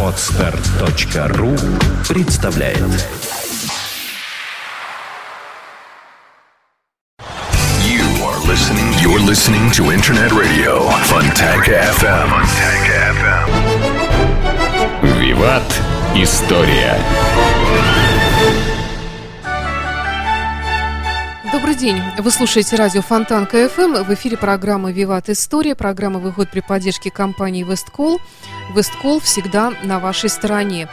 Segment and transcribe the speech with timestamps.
[0.00, 1.56] Отстар.ру
[2.08, 2.78] представляет
[7.82, 8.94] You are listening.
[9.02, 12.28] You're listening to Internet Radio Fontanka FM.
[12.30, 12.86] Fontanka
[13.16, 13.44] FM.
[15.18, 15.80] Виват.
[16.14, 16.96] История.
[21.54, 22.02] Добрый день.
[22.18, 24.02] Вы слушаете радио Фонтанка FM.
[24.02, 25.76] В эфире программа «Виват История».
[25.76, 28.20] Программа выходит при поддержке компании «Весткол».
[28.74, 30.88] «Весткол» всегда на вашей стороне.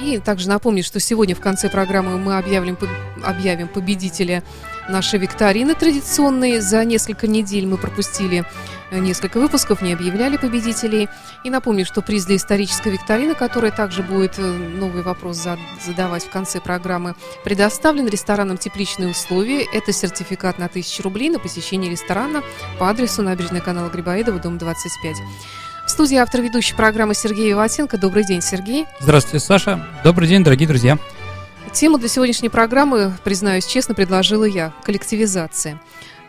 [0.00, 2.78] И также напомню, что сегодня в конце программы мы объявим,
[3.22, 4.42] объявим победителя
[4.88, 6.60] нашей викторины традиционной.
[6.60, 8.44] За несколько недель мы пропустили
[8.90, 11.08] э, несколько выпусков, не объявляли победителей.
[11.44, 15.46] И напомню, что приз для исторической викторины, которая также будет э, новый вопрос
[15.84, 19.66] задавать в конце программы, предоставлен рестораном «Тепличные условия».
[19.72, 22.42] Это сертификат на 1000 рублей на посещение ресторана
[22.78, 25.16] по адресу набережная канала Грибоедова, дом 25.
[25.86, 27.96] В студии автор ведущей программы Сергей Виватенко.
[27.96, 28.86] Добрый день, Сергей.
[29.00, 29.86] Здравствуйте, Саша.
[30.02, 30.98] Добрый день, дорогие друзья.
[31.76, 34.72] Тему для сегодняшней программы, признаюсь честно, предложила я.
[34.82, 35.78] Коллективизация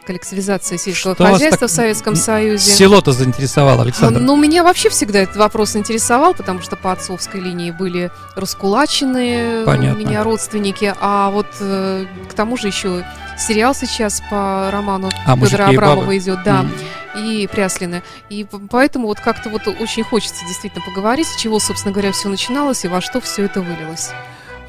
[0.06, 2.72] коллективизация сельского Что хозяйства в Советском Союзе.
[2.72, 4.22] Село-то заинтересовало, Александр.
[4.22, 10.02] Ну, меня вообще всегда этот вопрос интересовал, потому что по отцовской линии были раскулаченные Понятно.
[10.02, 13.06] у меня родственники, а вот э, к тому же еще
[13.38, 16.62] сериал сейчас по роману а, Федора Абрамова идет, да.
[16.62, 16.70] Mm
[17.18, 18.04] и Пряслины.
[18.30, 22.86] И поэтому вот как-то вот очень хочется действительно поговорить, с чего, собственно говоря, все начиналось
[22.86, 24.12] и во что все это вылилось.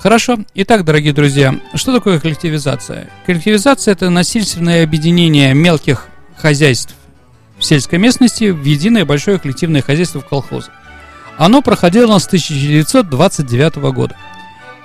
[0.00, 0.38] Хорошо.
[0.54, 3.10] Итак, дорогие друзья, что такое коллективизация?
[3.26, 6.94] Коллективизация– это насильственное объединение мелких хозяйств
[7.58, 10.70] в сельской местности в единое большое коллективное хозяйство в колхозе.
[11.36, 14.14] Оно проходило с 1929 года.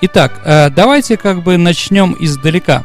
[0.02, 2.84] Итак, э, давайте как бы начнем издалека.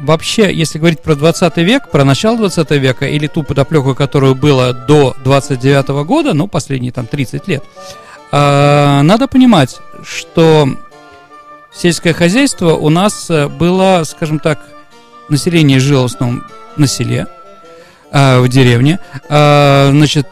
[0.00, 4.72] Вообще, если говорить про 20 век, про начало 20 века или ту подоплеку, которую было
[4.72, 7.64] до 29 года, ну, последние там 30 лет,
[8.32, 10.68] э, надо понимать, что
[11.76, 14.58] сельское хозяйство у нас э, было, скажем так,
[15.28, 16.44] население жило в основном
[16.76, 17.26] на селе,
[18.10, 18.98] э, в деревне.
[19.28, 20.26] Э, значит,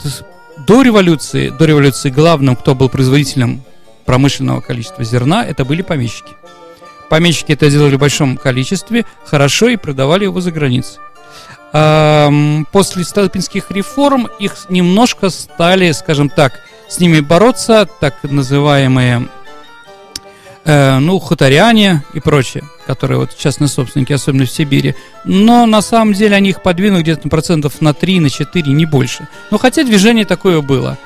[0.66, 3.62] до революции, до революции главным, кто был производителем
[4.04, 6.32] промышленного количества зерна, это были помещики.
[7.10, 10.98] Помещики это делали в большом количестве, хорошо и продавали его за границей.
[12.70, 19.28] После столпинских реформ их немножко стали, скажем так, с ними бороться, так называемые
[20.64, 24.94] э, ну, хуторяне и прочее, которые вот частные собственники, особенно в Сибири.
[25.24, 29.28] Но на самом деле они их подвинули где-то процентов на 3, на 4, не больше.
[29.50, 30.98] Но хотя движение такое было.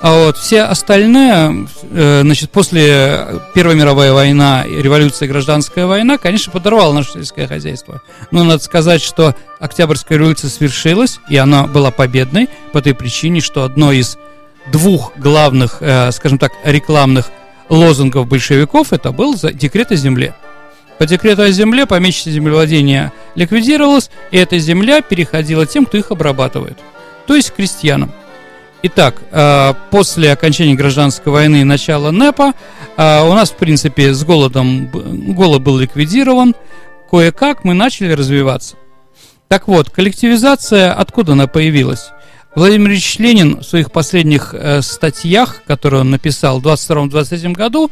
[0.00, 6.92] А вот все остальные, э, значит, после Первой мировой войны, революция, гражданская война, конечно, подорвала
[6.92, 8.02] наше сельское хозяйство.
[8.30, 13.64] Но надо сказать, что Октябрьская революция свершилась, и она была победной по той причине, что
[13.64, 14.18] одно из
[14.70, 17.30] двух главных, э, скажем так, рекламных
[17.68, 20.34] лозунгов большевиков это был декрет о земле.
[20.98, 26.78] По декрету о земле помещичье землевладение ликвидировалось, и эта земля переходила тем, кто их обрабатывает,
[27.26, 28.12] то есть крестьянам.
[28.86, 32.52] Итак, э, после окончания гражданской войны и начала НЭПа
[32.96, 36.54] э, у нас, в принципе, с голодом голод был ликвидирован,
[37.10, 38.76] кое-как мы начали развиваться.
[39.48, 42.10] Так вот, коллективизация, откуда она появилась?
[42.54, 47.90] Владимир Ильич Ленин в своих последних э, статьях, которые он написал в 22-23 году,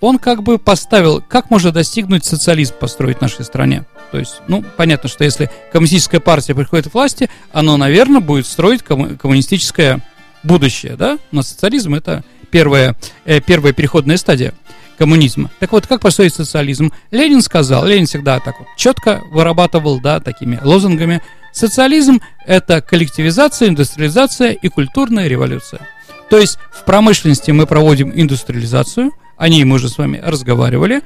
[0.00, 3.84] он как бы поставил, как можно достигнуть социализм построить в нашей стране.
[4.12, 8.82] То есть, ну, понятно, что если коммунистическая партия приходит к власти, оно, наверное, будет строить
[8.82, 10.00] комму- коммунистическое
[10.44, 11.18] будущее, да?
[11.32, 12.22] Но социализм это
[12.52, 14.54] первая, э, первая переходная стадия
[14.96, 15.50] коммунизма.
[15.58, 16.92] Так вот, как построить социализм?
[17.10, 21.20] Ленин сказал, Ленин всегда так вот четко вырабатывал, да, такими лозунгами–
[21.54, 25.80] Социализм– это коллективизация, индустриализация и культурная революция.
[26.28, 31.02] То есть в промышленности мы проводим индустриализацию, о ней мы уже с вами разговаривали.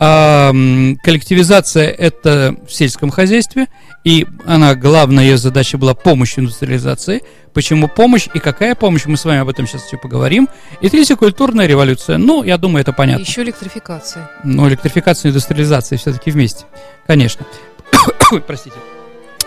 [0.00, 0.52] А,
[1.02, 3.68] коллективизация– это в сельском хозяйстве,
[4.02, 7.22] и она, главная ее задача была помощь индустриализации.
[7.52, 10.48] Почему помощь и какая помощь, мы с вами об этом сейчас еще поговорим.
[10.80, 12.18] И третья– культурная революция.
[12.18, 13.22] Ну, я думаю, это понятно.
[13.22, 14.28] Еще электрификация.
[14.42, 16.64] Ну, электрификация и индустриализация все-таки вместе,
[17.06, 17.46] конечно.
[18.46, 18.76] Простите.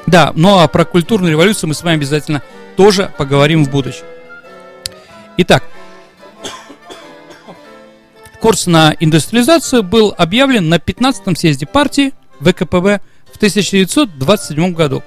[0.08, 2.42] Да, ну а про культурную революцию мы с вами обязательно
[2.76, 4.06] тоже поговорим в будущем.
[5.38, 5.64] Итак,
[8.40, 15.04] курс на индустриализацию был объявлен на 15-м съезде партии ВКПБ в 1927 году.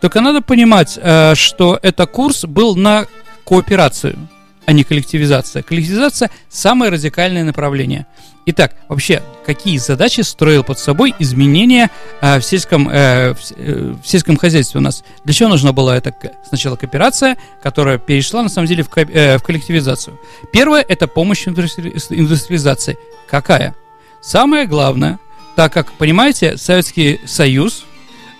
[0.00, 3.06] Только надо понимать, э, что этот курс был на
[3.46, 4.18] кооперацию.
[4.66, 5.62] А не коллективизация.
[5.62, 8.06] Коллективизация– самое радикальное направление.
[8.46, 14.06] Итак, вообще, какие задачи строил под собой изменения э, в, сельском, э, в, э, в
[14.06, 15.04] сельском хозяйстве у нас?
[15.24, 16.14] Для чего нужна была эта
[16.46, 20.18] сначала кооперация, которая перешла, на самом деле, в, ко, э, в коллективизацию?
[20.52, 22.98] Первое– это помощь индустри, индустриализации.
[23.28, 23.74] Какая?
[24.20, 25.18] Самое главное,
[25.54, 27.84] так как, понимаете, Советский Союз,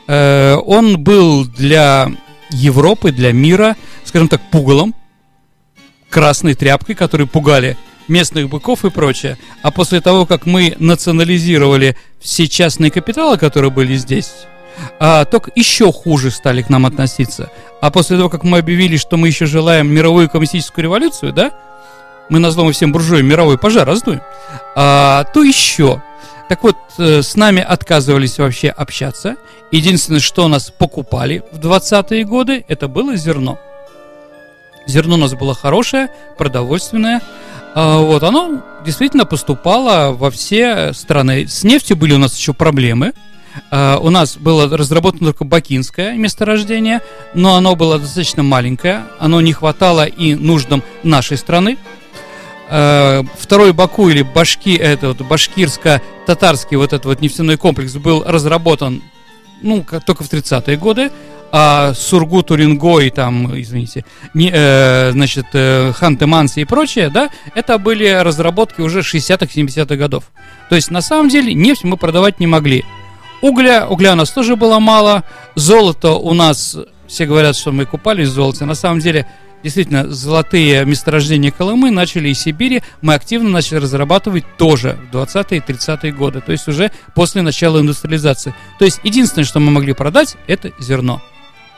[0.09, 2.11] э, он был для
[2.51, 4.95] Европы, для мира, скажем так, пугалом,
[6.13, 7.77] красной тряпкой, которые пугали
[8.07, 9.39] местных быков и прочее.
[9.63, 14.33] А после того, как мы национализировали все частные капиталы, которые были здесь,
[15.01, 17.51] а, только еще хуже стали к нам относиться.
[17.81, 21.51] А после того, как мы объявили, что мы еще желаем мировую коммунистическую революцию, да,
[22.29, 24.21] мы назлом всем буржуям мировой пожар раздуем,
[24.77, 26.03] а, то еще.
[26.49, 29.37] Так вот, э, с нами отказывались вообще общаться.
[29.71, 33.59] Единственное, что нас покупали в 20-е годы, это было зерно.
[34.87, 36.09] Зерно у нас было хорошее,
[36.39, 37.21] продовольственное.
[37.75, 41.47] А, вот, оно действительно поступало во все страны.
[41.47, 43.13] С нефтью были у нас еще проблемы.
[43.71, 47.03] Uh, у нас было разработано только бакинское месторождение,
[47.35, 51.77] но оно было достаточно маленькое, оно не хватало и нуждам нашей страны.
[52.71, 59.03] Uh, второй Баку или Башки, это вот башкирско-татарский вот этот вот нефтяной комплекс был разработан
[59.61, 61.11] ну, только в 30-е годы,
[61.55, 68.09] а Сургут, Уренгой, там, извините, не, э, значит, э, Ханты-Манси и прочее, да, это были
[68.09, 70.25] разработки уже 60-х, 70-х годов.
[70.71, 72.85] То есть, на самом деле, нефть мы продавать не могли.
[73.43, 76.75] Угля, угля у нас тоже было мало, золото у нас,
[77.07, 79.27] все говорят, что мы купались в золоте, на самом деле,
[79.63, 85.73] действительно, золотые месторождения Колымы начали из Сибири, мы активно начали разрабатывать тоже в 20-е и
[85.73, 88.55] 30-е годы, то есть уже после начала индустриализации.
[88.79, 91.21] То есть единственное, что мы могли продать, это зерно.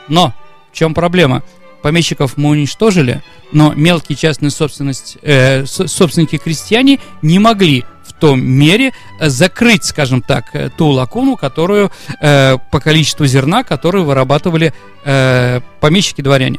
[0.09, 0.33] Но
[0.73, 1.43] в чем проблема?
[1.83, 3.23] Помещиков мы уничтожили,
[3.53, 10.23] но мелкие частные собственность, э, собственники крестьяне не могли в том мере э, закрыть, скажем
[10.23, 14.73] так, э, ту лакуну, которую э, по количеству зерна, которую вырабатывали
[15.05, 16.59] э, помещики-дворяне.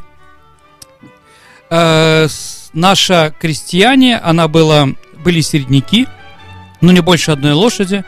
[1.70, 2.28] Э,
[2.72, 4.88] наша крестьяне, она была,
[5.24, 6.06] были середняки,
[6.80, 8.04] но не больше одной лошади.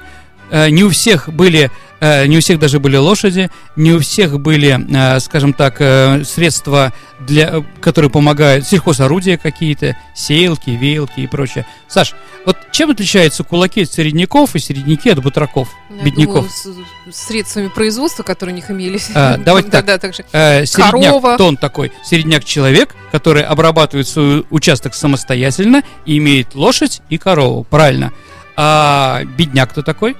[0.50, 4.39] Э, не у всех были Э, не у всех даже были лошади, не у всех
[4.39, 5.79] были, э, скажем так,
[6.25, 11.67] средства, для, которые помогают, сельхозорудия какие-то, сеялки, веялки и прочее.
[11.89, 12.15] Саш,
[12.47, 16.49] вот чем отличаются кулаки от середняков и середняки от бутраков, Я бедняков?
[16.65, 19.11] Думаю, с, средствами производства, которые у них имелись.
[19.15, 19.85] А, давайте так.
[19.85, 20.25] Да, также.
[20.33, 21.37] Э, середняк, Корова.
[21.41, 21.91] он такой?
[22.05, 28.12] Середняк человек, который обрабатывает свой участок самостоятельно и имеет лошадь и корову, правильно.
[28.56, 30.17] А бедняк кто такой?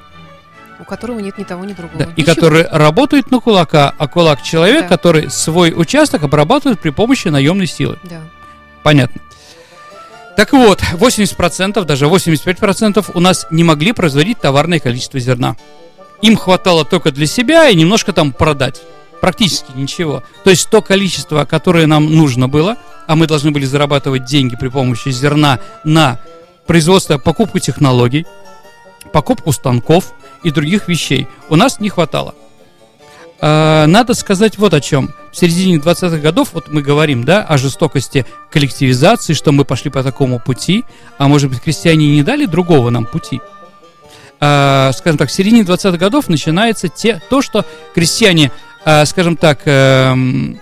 [0.81, 2.07] У которого нет ни того, ни другого.
[2.07, 4.89] Да, и который работает на кулака, а кулак человек, Да.
[4.89, 7.99] который свой участок обрабатывает при помощи наемной силы.
[8.05, 8.21] Да.
[8.83, 9.21] Понятно.
[10.37, 15.57] Так вот, 80%, даже 85% у нас не могли производить товарное количество зерна.
[16.23, 18.81] Им хватало только для себя и немножко там продать.
[19.21, 20.23] Практически ничего.
[20.45, 22.77] То есть то количество, которое нам нужно было,
[23.09, 26.21] а мы должны были зарабатывать деньги при помощи зерна на
[26.69, 28.25] производство, покупку технологий,
[29.13, 32.35] покупку станков и других вещей, у нас не хватало.
[33.41, 35.15] А, Надо сказать вот о чем.
[35.33, 40.03] В середине 20-х годов, вот мы говорим, да, о жестокости коллективизации, что мы пошли по
[40.03, 40.85] такому пути,
[41.19, 43.41] а может быть, крестьяне не дали другого нам пути.
[44.41, 47.65] А, скажем так, в середине 20-х годов начинается те, то, что
[47.95, 48.53] крестьяне,
[48.85, 50.61] а, скажем так, эм,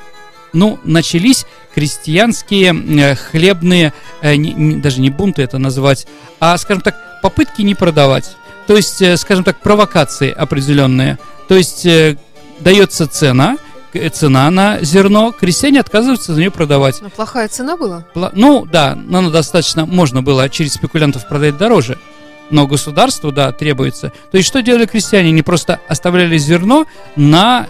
[0.52, 6.06] ну, начались крестьянские э, хлебные, э, даже не бунты это называть,
[6.41, 8.36] а, скажем так, попытки не продавать.
[8.67, 11.19] То есть, э, скажем так, провокации определенные.
[11.49, 12.17] То есть, э,
[12.61, 13.56] дается цена,
[14.13, 17.01] цена на зерно, крестьяне отказываются за нее продавать.
[17.01, 18.05] Но плохая цена была?
[18.15, 21.99] Пла- Ну, да, но она достаточно, можно было через спекулянтов продать дороже.
[22.51, 24.13] Но государству, да, требуется.
[24.31, 25.31] То есть, что делали крестьяне?
[25.31, 27.67] Они просто оставляли зерно на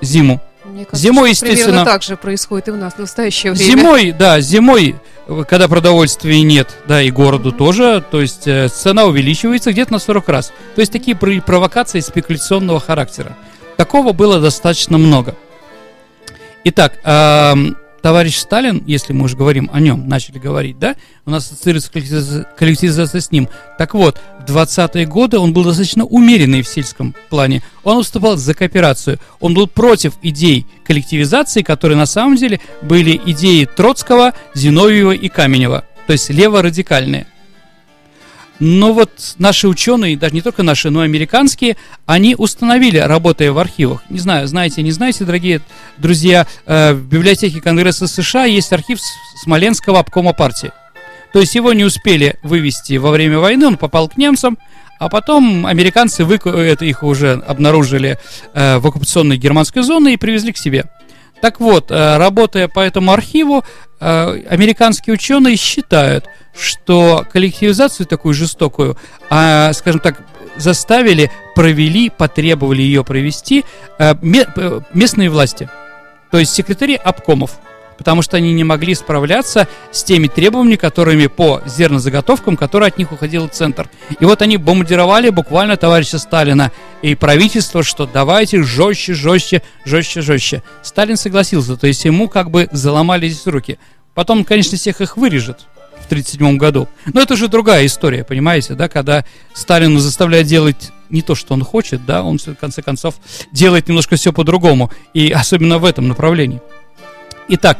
[0.00, 0.40] зиму.
[0.78, 3.64] Мне кажется, Зимой, что примерно естественно- так же происходит и у нас в настоящее время.
[3.68, 4.94] Зимой, да, зимой,
[5.26, 9.98] э, когда продовольствия нет, да, и городу тоже, то есть э, цена увеличивается где-то на
[9.98, 10.52] 40 раз.
[10.76, 13.36] То есть такие про- провокации спекуляционного характера.
[13.76, 15.34] Такого было достаточно много.
[16.62, 16.92] Итак,
[18.02, 21.90] товарищ Сталин, если мы уже говорим о нем, начали говорить, да, у нас ассоциируется
[22.56, 23.48] коллективизация, с ним.
[23.78, 27.62] Так вот, в 20-е годы он был достаточно умеренный в сельском плане.
[27.84, 29.18] Он выступал за кооперацию.
[29.40, 35.84] Он был против идей коллективизации, которые на самом деле были идеи Троцкого, Зиновьева и Каменева,
[36.06, 37.26] то есть леворадикальные.
[38.60, 43.58] Но вот наши ученые, даже не только наши, но и американские, они установили, работая в
[43.58, 44.02] архивах.
[44.10, 45.60] Не знаю, знаете, не знаете, дорогие
[45.96, 48.98] друзья, э, в библиотеке Конгресса США есть архив
[49.42, 50.72] Смоленского обкома партии.
[51.32, 54.58] То есть его не успели вывести во время войны, он попал к немцам,
[54.98, 58.18] а потом американцы вы, это их уже обнаружили
[58.54, 60.86] э, в оккупационной германской зоне и привезли к себе.
[61.40, 63.64] Так вот, э, работая по этому архиву,
[64.00, 66.26] американские ученые считают,
[66.58, 68.96] что коллективизацию такую жестокую,
[69.30, 70.22] а, скажем так,
[70.56, 73.64] заставили, провели, потребовали ее провести
[73.98, 75.68] э, местные власти,
[76.30, 77.58] то есть секретари обкомов
[77.98, 83.12] потому что они не могли справляться с теми требованиями, которыми по зернозаготовкам, которые от них
[83.12, 83.90] уходил центр.
[84.20, 90.62] И вот они бомбардировали буквально товарища Сталина и правительство, что давайте жестче, жестче, жестче, жестче.
[90.82, 93.78] Сталин согласился, то есть ему как бы заломали здесь руки.
[94.14, 95.66] Потом, конечно, всех их вырежет
[96.00, 96.88] в 1937 году.
[97.12, 101.64] Но это уже другая история, понимаете, да, когда Сталину заставляют делать не то, что он
[101.64, 103.16] хочет, да, он в конце концов
[103.52, 106.60] делает немножко все по-другому, и особенно в этом направлении.
[107.48, 107.78] Итак,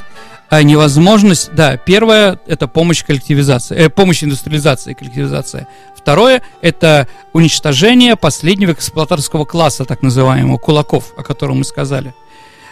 [0.51, 5.69] а невозможность, да, первое это помощь коллективизации, э, помощь индустриализации, коллективизация.
[5.95, 12.15] Второе это уничтожение последнего эксплуататорского класса, так называемого, кулаков, о котором мы сказали,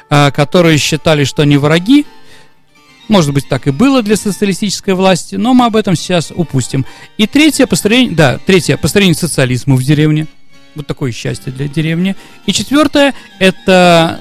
[0.09, 2.07] э, которые считали, что они враги,
[3.09, 6.87] может быть, так и было для социалистической власти, но мы об этом сейчас упустим.
[7.19, 10.26] И третье построение, да, третье построение социализма в деревне.
[10.75, 12.17] Вот такое счастье для деревни.
[12.47, 14.21] И четвертое это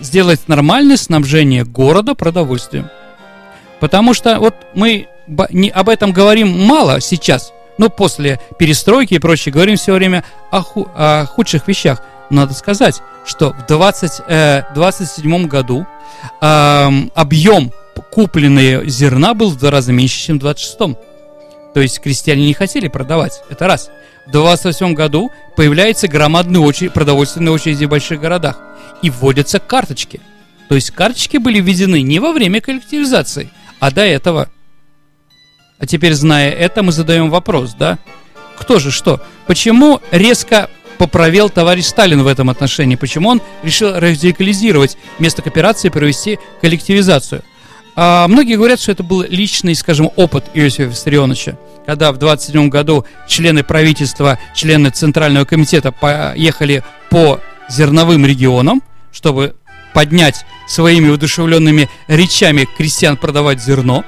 [0.00, 2.88] сделать нормальное снабжение города продовольствием.
[3.80, 5.08] Потому что вот мы
[5.50, 10.62] не, об этом говорим мало сейчас, но после перестройки и прочее говорим все время о,
[10.62, 12.02] ху, о худших вещах.
[12.30, 15.86] Надо сказать, что в 20, э, 27 году
[16.40, 17.72] э, объем
[18.10, 20.78] купленного зерна был в два раза меньше, чем в 26
[21.78, 23.40] То есть крестьяне не хотели продавать.
[23.50, 23.92] Это раз.
[24.26, 28.58] В 28 году появляется громадная очередь, продовольственная очередь в больших городах
[29.00, 30.20] и вводятся карточки.
[30.68, 34.48] То есть карточки были введены не во время коллективизации, а до этого.
[35.78, 38.00] А теперь, зная это, мы задаем вопрос, да?
[38.56, 39.22] Кто же что?
[39.46, 40.68] Почему резко
[40.98, 42.96] поправил товарищ Сталин в этом отношении?
[42.96, 47.44] Почему он решил радикализировать вместо кооперации провести коллективизацию?
[48.00, 53.04] А многие говорят, что это был личный, скажем, опыт Иосифа Виссарионовича, когда в 27 году
[53.26, 59.56] члены правительства, члены Центрального комитета поехали по зерновым регионам, чтобы
[59.94, 64.04] поднять своими удушевленными речами крестьян продавать зерно.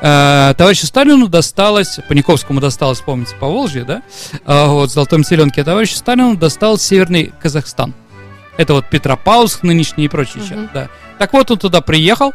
[0.00, 4.02] Э, товарищу Сталину досталось, Паниковскому досталось, помните, по Волжье, да?
[4.44, 5.60] Э, вот, Золотом Селенке.
[5.60, 7.94] А товарищу Сталину достался Северный Казахстан.
[8.56, 10.42] Это вот Петропавловск нынешний и прочее.
[10.42, 10.68] Uh-huh.
[10.74, 10.88] да.
[11.20, 12.32] Так вот, он туда приехал,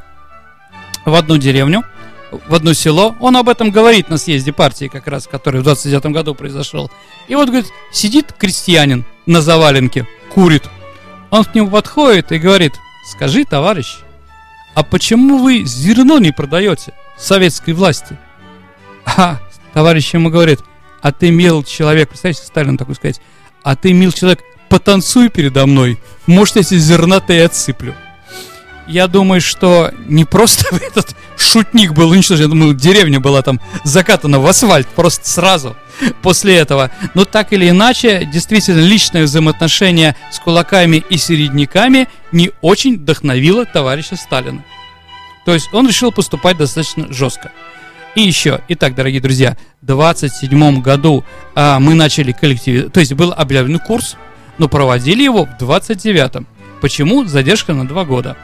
[1.06, 1.84] в одну деревню,
[2.32, 3.16] в одно село.
[3.20, 6.92] Он об этом говорит на съезде партии, как раз, который в 29 году произошел.
[7.28, 10.64] И вот, говорит, сидит крестьянин на заваленке, курит.
[11.30, 12.74] Он к нему подходит и говорит,
[13.10, 13.98] скажи, товарищ,
[14.74, 18.18] а почему вы зерно не продаете советской власти?
[19.06, 19.40] А
[19.74, 20.60] товарищ ему говорит,
[21.02, 23.22] а ты, мил человек, представьте, Сталин такой сказать,
[23.64, 27.94] а ты, мил человек, потанцуй передо мной, может, эти зерна-то и отсыплю
[28.88, 34.40] я думаю, что не просто этот шутник был уничтожен, я думаю, деревня была там закатана
[34.40, 35.76] в асфальт просто сразу
[36.22, 36.92] после этого.
[37.14, 44.16] Но так или иначе, действительно, личное взаимоотношение с кулаками и середняками не очень вдохновило товарища
[44.16, 44.64] Сталина.
[45.46, 47.52] То есть он решил поступать достаточно жестко.
[48.16, 53.34] И еще, итак, дорогие друзья, в 27 году а, мы начали коллектив, то есть был
[53.34, 54.16] объявлен курс,
[54.58, 56.48] но проводили его в 29-м.
[56.82, 57.26] Почему?
[57.26, 58.38] Задержка на два года.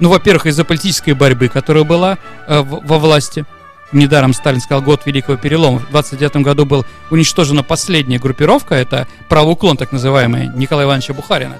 [0.00, 3.44] Ну, во-первых, из-за политической борьбы, которая была э, в, во власти.
[3.90, 5.78] Недаром Сталин сказал год Великого Перелома.
[5.78, 11.58] В 29 году был уничтожена последняя группировка, это правоуклон так называемый, Николая Ивановича Бухарина.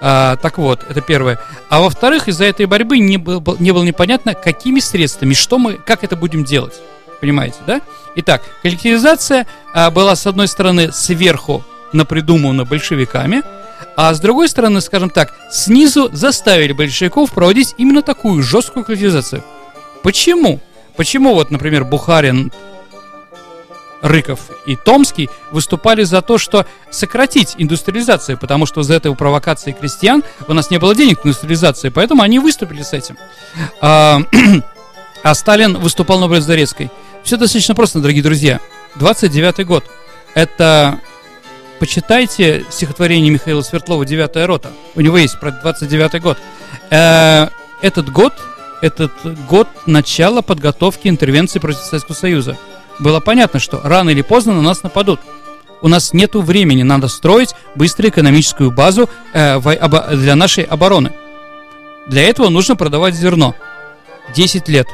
[0.00, 1.38] А, так вот, это первое.
[1.68, 6.02] А во-вторых, из-за этой борьбы не, был, не было непонятно, какими средствами, что мы, как
[6.02, 6.74] это будем делать.
[7.20, 7.80] Понимаете, да?
[8.16, 13.42] Итак, коллективизация а, была, с одной стороны, сверху напридумана большевиками,
[14.00, 19.42] а с другой стороны, скажем так, снизу заставили большевиков проводить именно такую жесткую коллективизацию.
[20.04, 20.60] Почему?
[20.96, 22.52] Почему вот, например, Бухарин,
[24.00, 30.22] Рыков и Томский выступали за то, что сократить индустриализацию, потому что за этой провокации крестьян
[30.46, 33.16] у нас не было денег на индустриализацию, поэтому они выступили с этим.
[33.80, 34.20] А,
[35.24, 36.92] а Сталин выступал на Зарецкой.
[37.24, 38.60] Все достаточно просто, дорогие друзья.
[38.94, 39.84] 29 год.
[40.36, 41.00] Это
[41.78, 44.70] почитайте стихотворение Михаила Свердлова «Девятая рота».
[44.94, 46.38] У него есть про 29 год.
[46.90, 47.48] Э,
[47.82, 48.34] этот год,
[48.82, 49.12] этот
[49.46, 52.56] год начала подготовки интервенции против Советского Союза.
[52.98, 55.20] было понятно, что рано или поздно на нас нападут.
[55.80, 59.60] У нас нет времени, надо строить быструю экономическую базу э,
[60.16, 61.12] для нашей обороны.
[62.08, 63.54] Для этого нужно продавать зерно.
[64.34, 64.88] 10 лет.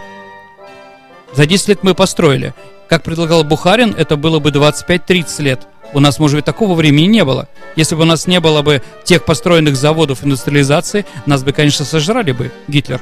[1.32, 2.54] За 10 лет мы построили.
[2.88, 5.66] Как предлагал Бухарин, это было бы 25-30 лет.
[5.94, 7.48] У нас, может быть, такого времени не было.
[7.76, 12.32] Если бы у нас не было бы тех построенных заводов индустриализации, нас бы, конечно, сожрали
[12.32, 13.00] бы Гитлер.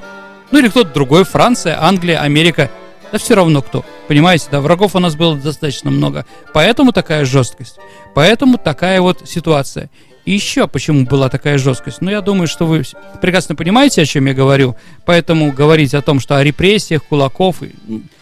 [0.51, 2.71] Ну или кто-то другой, Франция, Англия, Америка.
[3.11, 3.85] Да все равно кто.
[4.09, 6.27] Понимаете, да, врагов у нас было достаточно много.
[6.53, 7.77] Поэтому такая жесткость.
[8.15, 9.91] Поэтому такая вот ситуация.
[10.25, 12.01] И еще почему была такая жесткость?
[12.01, 12.83] Ну, я думаю, что вы
[13.21, 14.77] прекрасно понимаете, о чем я говорю.
[15.05, 17.57] Поэтому говорить о том, что о репрессиях, кулаков,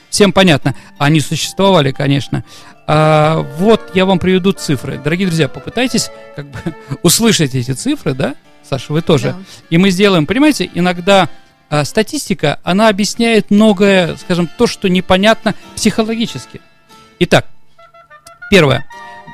[0.08, 0.74] всем понятно.
[0.98, 2.44] Они существовали, конечно.
[2.92, 4.98] А, вот я вам приведу цифры.
[4.98, 6.58] Дорогие друзья, попытайтесь как бы
[7.04, 8.34] услышать эти цифры, да?
[8.68, 9.26] Саша, вы тоже.
[9.28, 9.36] Да.
[9.70, 11.28] И мы сделаем, понимаете, иногда
[11.68, 16.60] а, статистика, она объясняет многое, скажем, то, что непонятно психологически.
[17.20, 17.46] Итак,
[18.50, 18.84] первое.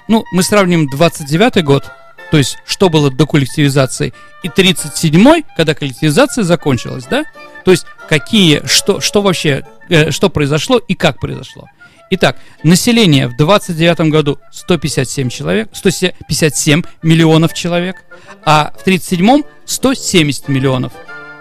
[0.06, 1.90] Ну, мы сравним 29 год,
[2.30, 7.24] то есть что было до коллективизации, и 37-й, когда коллективизация закончилась, да?
[7.64, 11.70] То есть какие, что, что вообще, э, что произошло и как произошло.
[12.10, 18.04] Итак, население в 29 году 157 человек, 157 миллионов человек,
[18.44, 20.92] а в 37-м 170 миллионов.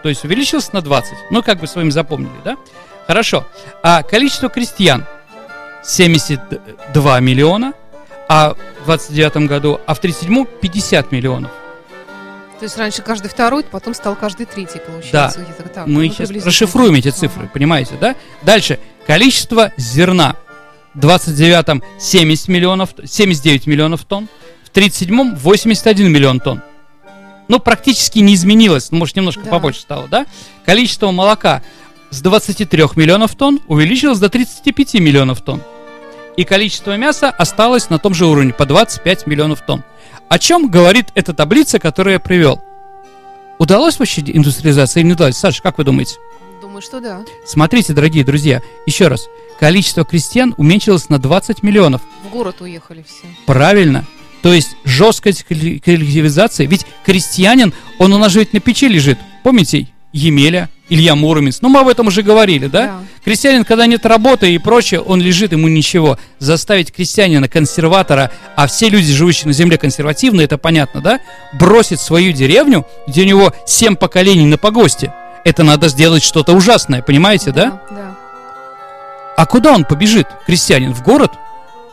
[0.01, 1.13] То есть увеличилось на 20.
[1.29, 2.57] Ну, как бы с вами запомнили, да?
[3.05, 3.45] Хорошо.
[3.84, 5.05] А количество крестьян
[5.84, 7.74] 72 миллиона,
[8.27, 11.51] а в 29 году, а в 37-м 50 миллионов.
[12.60, 15.39] То есть раньше каждый второй, потом стал каждый третий, получается.
[15.39, 17.51] Да, так, мы ну, сейчас расшифруем эти цифры, ага.
[17.53, 18.15] понимаете, да?
[18.41, 20.36] Дальше, количество зерна.
[20.95, 24.27] В 29-м 70 миллионов, 79 миллионов тонн,
[24.63, 26.61] в 37-м 81 миллион тонн.
[27.47, 29.51] Ну, практически не изменилось, ну, может, немножко да.
[29.51, 30.25] побольше стало, да?
[30.65, 31.61] Количество молока
[32.09, 35.61] с 23 миллионов тонн увеличилось до 35 миллионов тонн
[36.37, 39.83] и количество мяса осталось на том же уровне, по 25 миллионов тонн.
[40.29, 42.63] О чем говорит эта таблица, которую я привел?
[43.57, 45.37] Удалось вообще индустриализация или не удалось?
[45.37, 46.15] Саша, как вы думаете?
[46.61, 47.21] Думаю, что да.
[47.45, 49.27] Смотрите, дорогие друзья, еще раз.
[49.59, 52.01] Количество крестьян уменьшилось на 20 миллионов.
[52.24, 53.27] В город уехали все.
[53.45, 54.05] Правильно.
[54.41, 56.65] То есть жесткость коллективизации.
[56.65, 59.17] Ведь крестьянин, он у нас же ведь на печи лежит.
[59.43, 59.88] Помните?
[60.12, 61.59] Емеля, Илья Муромец.
[61.62, 62.85] Ну, мы об этом уже говорили, да?
[62.85, 63.00] да?
[63.24, 66.19] Крестьянин, когда нет работы и прочее, он лежит, ему ничего.
[66.39, 71.20] Заставить крестьянина, консерватора, а все люди, живущие на земле, консервативные, это понятно, да?
[71.53, 75.13] Бросить свою деревню, где у него семь поколений на погосте.
[75.44, 77.81] Это надо сделать что-то ужасное, понимаете, да?
[77.89, 77.96] Да.
[77.96, 78.14] да.
[79.46, 80.92] А куда он побежит, крестьянин?
[80.92, 81.34] В город?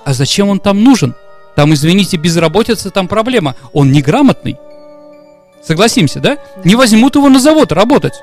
[0.07, 1.15] А зачем он там нужен?
[1.55, 3.57] Там, извините, безработица, там проблема.
[3.75, 4.57] Он неграмотный.
[5.63, 6.39] Согласимся, да?
[6.65, 8.15] Не возьмут его на завод работать.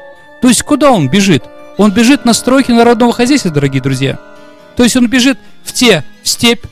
[0.42, 1.44] То есть куда он бежит?
[1.78, 4.18] Он бежит на стройки народного хозяйства, дорогие друзья.
[4.76, 6.65] То есть он бежит в те, в степь,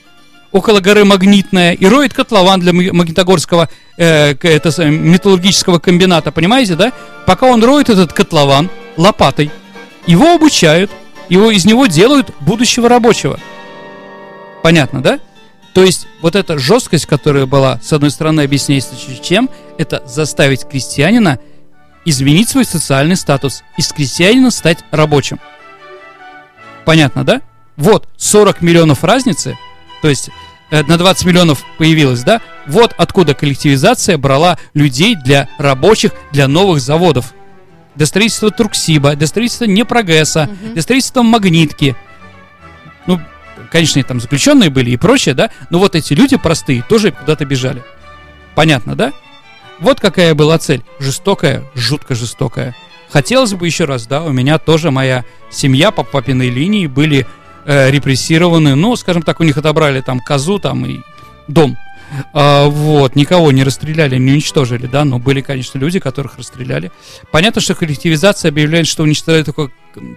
[0.52, 6.92] около горы Магнитная, и роет котлован для Магнитогорского э, это, металлургического комбината, понимаете, да?
[7.28, 9.52] Пока он роет этот котлован лопатой,
[10.08, 10.90] его обучают,
[11.30, 13.40] его, из него делают будущего рабочего.
[14.64, 15.20] Понятно, да?
[15.74, 21.40] То есть вот эта жесткость, которая была, с одной стороны, объясняется чем, это заставить крестьянина
[22.04, 25.40] изменить свой социальный статус, из крестьянина стать рабочим.
[26.86, 27.42] Понятно, да?
[27.76, 29.58] Вот 40 миллионов разницы,
[30.02, 30.30] то есть
[30.72, 32.42] э, на 20 миллионов появилось, да?
[32.66, 37.34] Вот откуда коллективизация брала людей для рабочих, для новых заводов.
[37.98, 40.74] Для строительства Турксиба, для строительства Непрогресса, угу.
[40.74, 41.96] для строительства Магнитки.
[43.08, 43.20] Ну,
[43.72, 45.50] конечно, там заключенные были и прочее, да?
[45.70, 47.84] Но вот эти люди простые тоже куда-то бежали.
[48.56, 49.14] Понятно, да?
[49.80, 50.84] Вот какая была цель.
[51.00, 52.76] Жестокая, жутко жестокая.
[53.10, 57.26] Хотелось бы еще раз, да, у меня тоже моя семья по папиной линии были
[57.66, 58.76] э, репрессированы.
[58.76, 61.00] Ну, скажем так, у них отобрали там козу там и
[61.48, 61.78] дом.
[62.34, 66.92] А, вот, никого не расстреляли, не уничтожили, да, но были, конечно, люди, которых расстреляли.
[67.32, 69.72] Понятно, что коллективизация объявляет, что уничтожали только,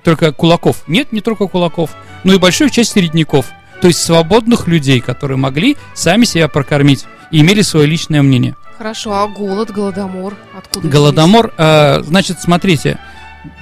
[0.05, 0.85] только кулаков.
[0.87, 1.91] Нет, не только кулаков,
[2.25, 3.47] но и большую часть середняков.
[3.81, 8.57] То есть свободных людей, которые могли сами себя прокормить и имели свое личное мнение.
[8.77, 10.89] Хорошо, а голод, голодомор, откуда?
[10.89, 12.99] Голодомор, э, значит, смотрите,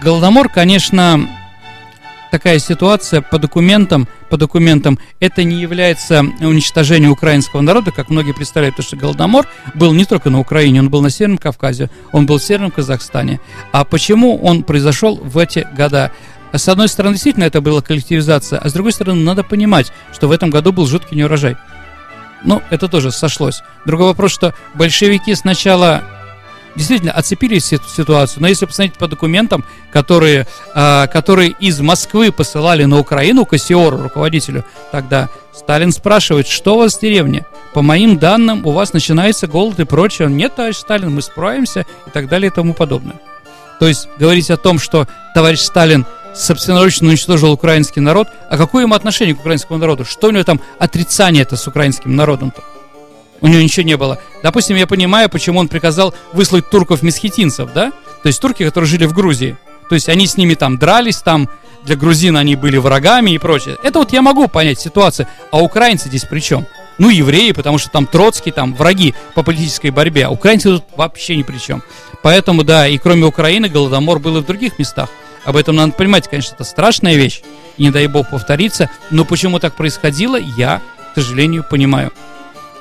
[0.03, 1.29] голодомор, конечно,
[2.31, 8.77] такая ситуация по документам, по документам, это не является уничтожением украинского народа, как многие представляют,
[8.77, 12.39] потому что Голодомор был не только на Украине, он был на Северном Кавказе, он был
[12.39, 13.41] в Северном Казахстане.
[13.73, 16.13] А почему он произошел в эти года?
[16.53, 20.33] С одной стороны, действительно, это была коллективизация, а с другой стороны, надо понимать, что в
[20.33, 21.57] этом году был жуткий неурожай.
[22.45, 23.63] Ну, это тоже сошлось.
[23.85, 26.05] Другой вопрос, что большевики сначала
[26.79, 28.41] действительно оцепили ситуацию.
[28.41, 34.65] Но если посмотреть по документам, которые, э, которые из Москвы посылали на Украину Кассиору, руководителю,
[34.93, 37.45] тогда Сталин спрашивает, что у вас в деревне?
[37.75, 40.29] По моим данным, у вас начинается голод и прочее.
[40.29, 43.17] Нет, товарищ Сталин, мы справимся и так далее и тому подобное.
[43.79, 48.95] То есть говорить о том, что товарищ Сталин собственноручно уничтожил украинский народ, а какое ему
[48.95, 50.05] отношение к украинскому народу?
[50.05, 52.63] Что у него там отрицание это с украинским народом-то?
[53.41, 54.21] У него ничего не было.
[54.43, 57.93] Допустим, я понимаю, почему он приказал выслать турков-месхетинцев, да?
[58.23, 59.57] То есть турки, которые жили в Грузии.
[59.89, 61.49] То есть они с ними там дрались, там
[61.85, 63.77] для грузин они были врагами и прочее.
[63.83, 65.27] Это вот я могу понять ситуацию.
[65.51, 66.67] А украинцы здесь при чем?
[66.99, 70.27] Ну, евреи, потому что там Троцкий, там враги по политической борьбе.
[70.27, 71.83] А украинцы тут вообще ни при чем.
[72.23, 75.09] Поэтому, да, и кроме Украины, Голодомор был и в других местах.
[75.45, 77.43] Об этом надо понимать, конечно, это страшная вещь.
[77.79, 78.91] Не дай бог повториться.
[79.11, 82.13] Но почему так происходило, я, к сожалению, понимаю.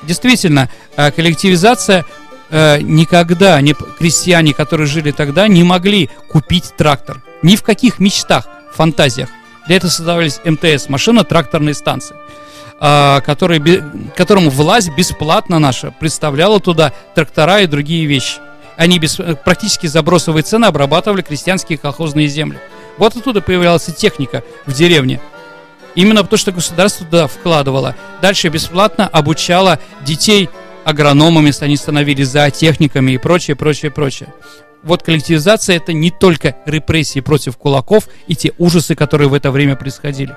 [0.02, 2.04] Действительно, э, коллективизация
[2.50, 7.22] э, никогда не, крестьяне, которые жили тогда, не могли купить трактор.
[7.42, 9.28] Ни в каких мечтах, фантазиях.
[9.66, 12.16] Для этого создавались МТС, машина-тракторные станции,
[12.80, 13.84] э, которые,
[14.16, 18.38] которому власть бесплатно наша представляла туда трактора и другие вещи.
[18.76, 22.58] Они без, практически забросовые цены обрабатывали крестьянские колхозные земли.
[22.96, 25.20] Вот оттуда появлялась техника в деревне.
[25.94, 27.96] Именно потому, что государство туда вкладывало.
[28.22, 30.48] Дальше бесплатно обучало детей
[30.84, 34.32] агрономами, они становились зоотехниками и прочее, прочее, прочее.
[34.82, 39.76] Вот коллективизация это не только репрессии против кулаков и те ужасы, которые в это время
[39.76, 40.36] происходили.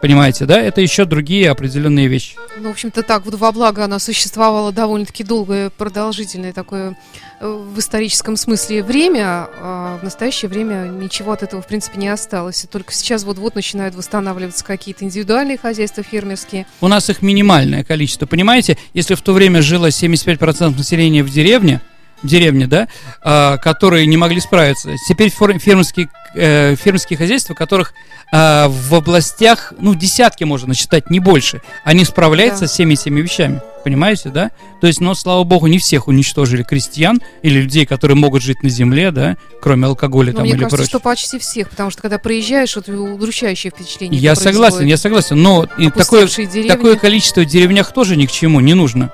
[0.00, 0.60] Понимаете, да?
[0.60, 2.36] Это еще другие определенные вещи.
[2.56, 6.96] Ну, в общем-то, так, вот во благо она существовала довольно-таки долгое, продолжительное такое
[7.40, 12.08] э, в историческом смысле время, а в настоящее время ничего от этого, в принципе, не
[12.08, 12.62] осталось.
[12.62, 16.66] И только сейчас вот-вот начинают восстанавливаться какие-то индивидуальные хозяйства фермерские.
[16.80, 18.78] У нас их минимальное количество, понимаете?
[18.94, 21.80] Если в то время жило 75% населения в деревне,
[22.22, 22.88] деревне, да,
[23.22, 24.94] а, которые не могли справиться.
[25.08, 27.92] Теперь фермерские, э, фермерские хозяйства, которых
[28.30, 32.68] а, в областях, ну, десятки можно насчитать, не больше, они справляются да.
[32.68, 33.60] с всеми этими вещами.
[33.84, 34.50] Понимаете, да?
[34.82, 38.68] То есть, но, слава богу, не всех уничтожили крестьян или людей, которые могут жить на
[38.68, 40.88] земле, да, кроме алкоголя ну, там мне или кажется, прочее.
[40.90, 44.20] что почти всех, потому что когда проезжаешь, вот удручающее впечатление.
[44.20, 46.28] Я согласен, я согласен, но такое,
[46.66, 49.10] такое количество в деревнях тоже ни к чему не нужно.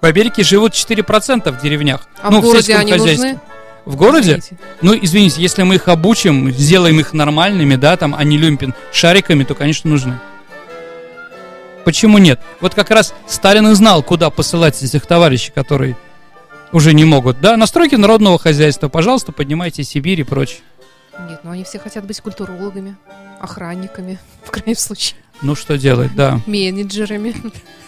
[0.00, 2.02] В Америке живут 4% в деревнях.
[2.22, 3.32] А ну, в городе в они хозяйстве.
[3.32, 3.40] нужны?
[3.84, 4.38] В городе?
[4.38, 4.58] Извините.
[4.80, 9.42] Ну, извините, если мы их обучим, сделаем их нормальными, да, там, а не люмпин шариками,
[9.44, 10.20] то, конечно, нужны.
[11.84, 12.38] Почему нет?
[12.60, 15.96] Вот как раз Сталин и знал, куда посылать этих товарищей, которые
[16.70, 17.40] уже не могут.
[17.40, 20.60] Да, настройки народного хозяйства, пожалуйста, поднимайте Сибирь и прочее.
[21.28, 22.96] Нет, ну они все хотят быть культурологами,
[23.40, 25.18] охранниками, в крайнем случае.
[25.40, 26.40] Ну, что делать, да.
[26.46, 27.34] Менеджерами.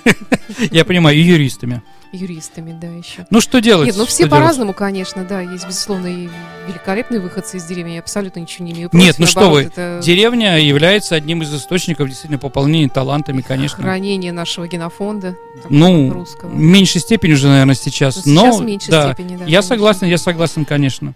[0.71, 3.27] Я понимаю, и юристами юристами, да, еще.
[3.31, 3.87] Ну, что делать?
[3.87, 5.41] Нет, ну все по-разному, конечно, да.
[5.41, 6.29] Есть, безусловно, и
[6.67, 7.93] великолепные выходцы из деревни.
[7.93, 9.07] Я абсолютно ничего не имею против.
[9.07, 10.01] Нет, ну что вы, это...
[10.03, 13.83] деревня является одним из источников действительно пополнения талантами, конечно.
[13.83, 15.37] Хранение нашего генофонда.
[15.69, 16.49] Ну, русского.
[16.49, 18.17] в меньшей степени уже, наверное, сейчас.
[18.17, 19.33] Ну, сейчас но, в меньшей да, степени, да.
[19.33, 19.63] Я конечно.
[19.63, 21.15] согласен, я согласен, конечно.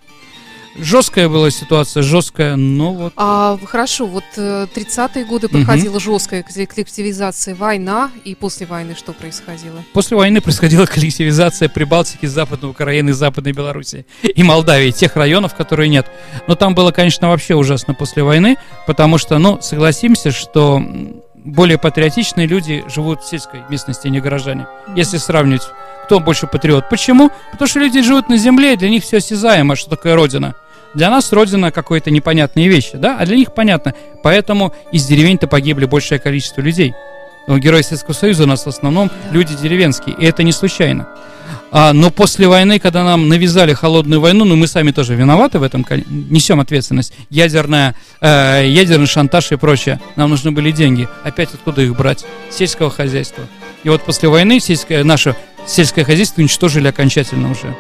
[0.77, 3.13] Жесткая была ситуация, жесткая, но вот...
[3.17, 6.01] А, хорошо, вот 30-е э, годы проходила угу.
[6.01, 9.85] жесткая коллективизация, война, и после войны что происходило?
[9.93, 16.11] После войны происходила коллективизация Прибалтики, Западной Украины, Западной Белоруссии и Молдавии, тех районов, которые нет.
[16.49, 18.57] Но там было, конечно, вообще ужасно после войны,
[18.87, 20.83] потому что, ну, согласимся, что
[21.35, 24.63] более патриотичные люди живут в сельской местности, а не горожане.
[24.63, 24.93] Mm-hmm.
[24.97, 25.69] Если сравнивать,
[26.05, 26.89] кто больше патриот.
[26.91, 27.31] Почему?
[27.53, 30.55] Потому что люди живут на земле, и для них все осязаемо, что такое родина.
[30.95, 33.95] Для нас родина какой-то непонятные вещи, да, а для них понятно.
[34.23, 36.95] Поэтому из деревень-то погибли большее количество людей.
[37.47, 41.09] Но герои Советского Союза у нас в основном люди деревенские, и это не случайно.
[41.71, 45.65] А, но после войны, когда нам навязали холодную войну, ну мы сами тоже виноваты в
[45.65, 47.13] этом, несем ответственность.
[47.31, 50.01] Ядерная, э, ядерный шантаж и прочее.
[50.15, 51.09] Нам нужны были деньги.
[51.25, 52.25] Опять откуда их брать?
[52.51, 53.45] Сельского хозяйства.
[53.83, 55.35] И вот после войны сельское, наше
[55.67, 57.75] сельское хозяйство уничтожили окончательно уже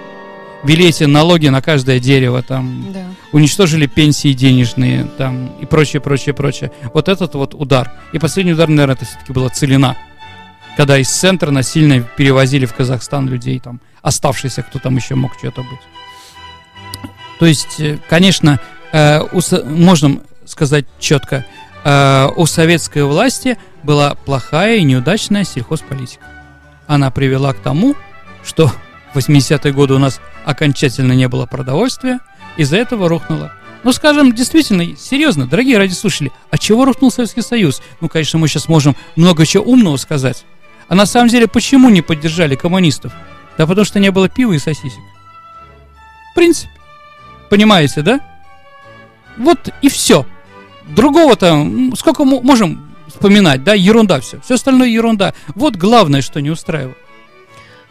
[0.65, 3.05] ввели эти налоги на каждое дерево, там, да.
[3.33, 6.73] уничтожили пенсии денежные, там, и прочее, прочее, прочее.
[6.93, 7.93] Вот этот вот удар.
[8.13, 9.97] И последний удар, наверное, это все-таки была Целина.
[10.77, 15.63] Когда из центра насильно перевозили в Казахстан людей, там, оставшиеся, кто там еще мог что-то
[15.63, 15.81] быть.
[17.39, 18.59] То есть, э, конечно,
[18.93, 21.45] э, у, можно сказать четко,
[21.85, 26.25] э, у советской власти была плохая и неудачная сельхозполитика.
[26.87, 27.95] Она привела к тому,
[28.45, 28.73] что
[29.15, 32.21] в 80-е годы у нас окончательно не было продовольствия,
[32.57, 33.53] из-за этого рухнуло.
[33.85, 37.83] Ну, скажем, действительно, серьезно, дорогие радиослушатели, от чего рухнул Советский Союз?
[38.01, 40.45] Ну, конечно, мы сейчас можем много чего умного сказать.
[40.89, 43.13] А на самом деле, почему не поддержали коммунистов?
[43.57, 44.99] Да потому что не было пива и сосисек.
[46.33, 46.71] В принципе.
[47.51, 48.21] Понимаете, да?
[49.37, 50.27] Вот и все.
[50.89, 54.41] Другого-то сколько мо- можем вспоминать, да, ерунда все.
[54.41, 55.35] Все остальное ерунда.
[55.55, 56.97] Вот главное, что не устраивает.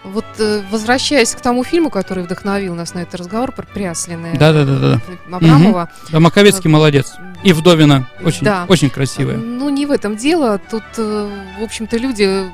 [0.04, 5.00] Вот э, возвращаясь к тому фильму, который вдохновил нас на этот разговор про Пряслина Да-да-да-да.
[5.32, 7.14] Абрамова, Да, Маковецкий молодец.
[7.44, 8.66] И Вдовина очень, Да.
[8.68, 9.38] очень красивая.
[9.38, 10.60] Ну, не в этом дело.
[10.70, 12.50] Тут, э, в общем-то, люди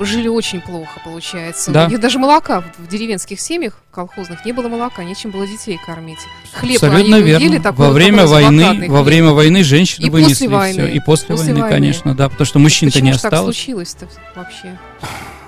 [0.00, 1.70] жили очень плохо, получается.
[1.70, 1.86] Да.
[1.86, 6.18] У них даже молока в деревенских семьях колхозных не было молока, нечем было детей кормить.
[6.54, 7.44] Хлеб Абсолютно они верно.
[7.44, 9.06] ели такой во вот время такой войны, блокадный во хлеб.
[9.06, 10.72] время войны женщины И вынесли после войны.
[10.72, 10.86] все.
[10.88, 11.74] И после, После войны, войны.
[11.76, 13.56] конечно, да, потому что мужчин-то Почему не ж так осталось.
[13.56, 14.78] случилось-то вообще?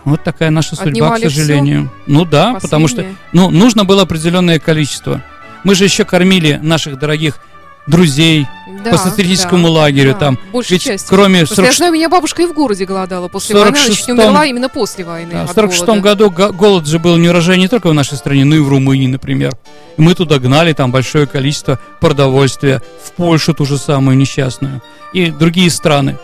[0.05, 1.91] Вот такая наша судьба, Отнимали к сожалению.
[2.07, 3.17] Ну да, потому что Последнее.
[3.33, 5.23] ну, нужно было определенное количество.
[5.65, 7.39] Мы же еще кормили наших дорогих
[7.87, 8.47] друзей
[8.85, 10.39] Да, по стратегическому да, ами да, там.
[10.53, 11.09] большей Ведь частью.
[11.09, 13.69] кроме Потому что 40 я знаю, у меня бабушка и в городе голодала после войны,
[13.69, 15.31] она чуть не 46-м умерла именно после войны.
[15.33, 16.01] Да, в от 46 голода.
[16.03, 19.09] году го- голод же был неурожай не только в нашей стране, но и в Румынии,
[19.09, 19.53] например.
[19.97, 24.81] И мы туда гнали там большое количество продовольствия, в Польшу ту же самую несчастную,
[25.13, 26.19] и другие страны.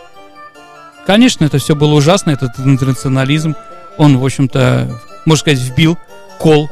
[1.05, 3.55] Конечно, это все было ужасно, этот интернационализм,
[3.99, 5.97] он, в общем-то, можно сказать, вбил
[6.39, 6.69] кол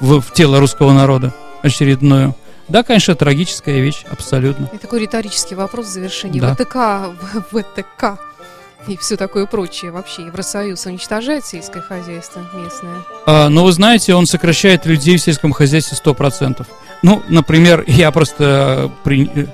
[0.00, 2.34] в, в тело русского народа очередную.
[2.68, 4.68] Да, конечно, трагическая вещь, абсолютно.
[4.72, 6.40] И такой риторический вопрос в завершении.
[6.40, 6.54] Да.
[6.54, 7.14] ВТК,
[7.50, 8.18] ВТК
[8.88, 10.22] и все такое прочее вообще.
[10.26, 13.02] Евросоюз уничтожает сельское хозяйство местное.
[13.26, 16.66] А, но вы знаете, он сокращает людей в сельском хозяйстве 100%.
[17.02, 18.90] Ну, например, я просто...
[18.90, 19.46] э, при- э,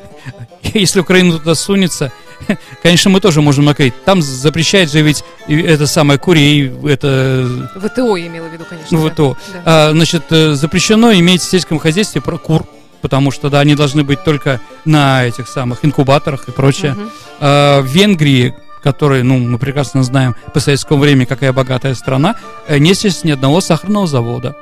[0.75, 2.11] Если Украина туда сунется,
[2.83, 3.95] конечно, мы тоже можем накрыть.
[4.05, 7.49] Там запрещает же ведь это самое курей, это...
[7.77, 8.99] ВТО имела в виду, конечно.
[8.99, 9.09] Ну.
[9.09, 9.37] ВТО.
[9.53, 9.63] Да.
[9.65, 12.65] А, значит, э, запрещено иметь в сельском хозяйстве кур,
[13.01, 16.93] потому что, да, они должны быть только на этих самых инкубаторах и прочее.
[16.93, 17.11] Мгм.
[17.41, 22.79] А, в Венгрии, которой, ну, мы прекрасно знаем по советскому времени, какая богатая страна, э,
[22.79, 24.57] не здесь ни одного сахарного завода.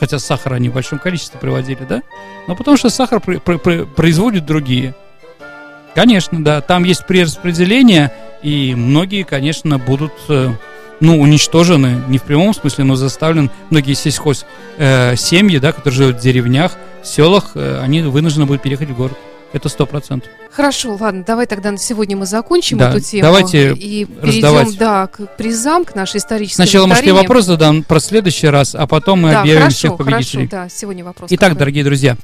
[0.00, 2.02] Хотя сахара они в большом количестве приводили, да?
[2.48, 4.94] Но потому что сахар при- при- при- производят другие.
[5.94, 10.50] Конечно, да, там есть перераспределение, и многие, конечно, будут, э,
[11.00, 14.44] ну, уничтожены, не в прямом смысле, но заставлен многие сельхоз
[14.76, 18.96] э, семьи, да, которые живут в деревнях, в селах, э, они вынуждены будут переехать в
[18.96, 19.16] город.
[19.52, 20.28] Это сто процентов.
[20.50, 23.22] Хорошо, ладно, давай тогда на сегодня мы закончим Да, эту тему.
[23.22, 24.64] давайте и раздавать.
[24.64, 28.74] перейдем, да, к призам, к нашей исторической Сначала, может, я вопрос задам про следующий раз,
[28.74, 30.48] а потом мы да, объявим хорошо, всех победителей.
[30.48, 31.28] Хорошо, да, сегодня вопрос.
[31.30, 31.58] Итак, какой?
[31.60, 32.16] дорогие друзья,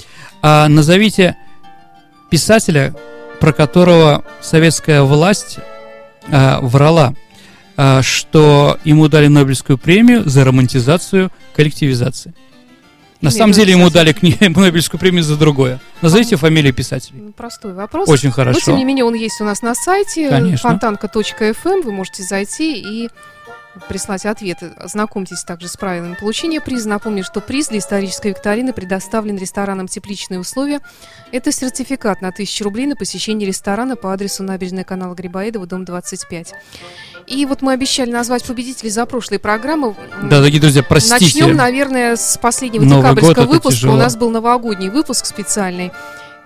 [0.43, 1.37] а, назовите
[2.31, 2.95] писателя,
[3.41, 5.59] про которого советская власть
[6.31, 7.15] а, врала,
[7.77, 12.35] а, что ему дали Нобелевскую премию за романтизацию коллективизации.
[13.21, 15.81] На Имя самом деле ему дали кни- Нобелевскую премию за другое.
[16.01, 16.37] Назовите
[16.73, 17.21] писателей.
[17.21, 18.09] Ну, Простой вопрос.
[18.09, 18.61] Очень Но, хорошо.
[18.61, 20.71] тем не менее, он есть у нас на сайте Конечно.
[20.71, 21.81] фонтанка.фм.
[21.85, 23.11] Вы можете зайти и
[23.89, 24.73] прислать ответы.
[24.77, 26.89] Ознакомьтесь также с правилами получения приза.
[26.89, 30.81] Напомню, что приз для исторической викторины предоставлен рестораном «Тепличные условия».
[31.33, 36.55] Это сертификат на 1000 рублей на посещение ресторана по адресу набережная канала Грибоедова, дом 25.
[37.27, 39.95] И вот мы обещали назвать победителей за прошлые программы.
[40.23, 41.15] Да, дорогие друзья, простите.
[41.15, 43.77] Начнем, наверное, с последнего Новый декабрьского год выпуска.
[43.77, 43.95] тяжело.
[43.95, 45.93] У нас был новогодний выпуск специальный.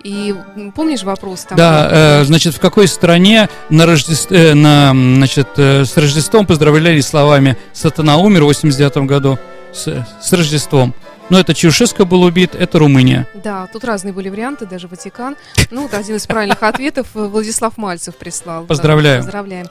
[0.05, 0.35] И
[0.75, 1.57] помнишь вопрос там?
[1.57, 7.01] Да, э, значит, в какой стране на Рождество, э, на, значит, э, с Рождеством поздравляли
[7.01, 9.39] словами «Сатана умер в 89 году».
[9.73, 10.93] С, с Рождеством.
[11.29, 13.27] Но это Чаушеско был убит, это Румыния.
[13.33, 15.35] Да, тут разные были варианты, даже Ватикан.
[15.71, 18.61] Ну, вот один из правильных ответов э, Владислав Мальцев прислал.
[18.61, 19.23] Да, Поздравляю.
[19.23, 19.67] Поздравляем.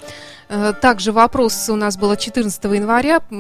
[0.49, 3.21] Э, Также вопрос у нас было 14 января.
[3.31, 3.35] Э,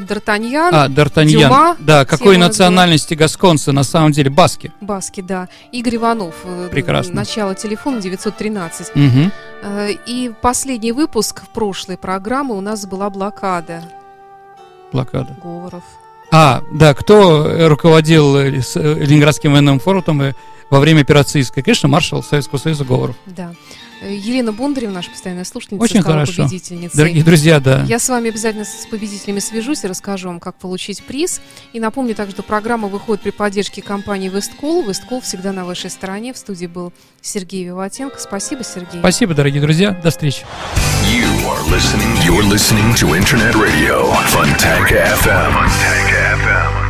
[0.00, 1.26] Д'Артаньян, А, Д'Артаньян.
[1.48, 1.76] Дюма.
[1.78, 3.72] Да, какой национальности гасконцы?
[3.72, 4.72] На самом деле баски.
[4.80, 5.48] Баски, да.
[5.72, 6.34] Игорь Иванов.
[6.44, 7.14] э, Прекрасно.
[7.14, 8.94] Начало телефона 913.
[8.94, 9.32] Мгм.
[9.62, 13.82] Э, И последний выпуск в прошлой программы у нас была блокада
[14.92, 15.36] Блокада.
[15.42, 15.84] Говоров.
[16.32, 20.34] А, да, кто руководил Ленинградским военным фронтом э,
[20.68, 21.42] во время операции?
[21.42, 23.16] Конечно, маршал Советского Союза Говоров.
[23.26, 23.52] Да.
[24.02, 26.42] Елена Бондарева, наша постоянная слушательница, Очень стала хорошо.
[26.44, 26.96] победительницей.
[26.96, 27.84] Дорогие друзья, да.
[27.84, 31.40] Я с вами обязательно с победителями свяжусь и расскажу вам, как получить приз.
[31.72, 34.82] И напомню также, что программа выходит при поддержке компании Весткол.
[34.86, 36.32] Весткол всегда на вашей стороне.
[36.32, 38.18] В студии был Сергей Виватенко.
[38.18, 39.00] Спасибо, Сергей.
[39.00, 39.90] Спасибо, дорогие друзья.
[39.90, 40.44] До встречи.
[41.04, 42.16] You are listening.
[42.24, 45.52] You're listening to Internet Radio Fontanka FM.
[45.52, 46.89] Fontanka FM.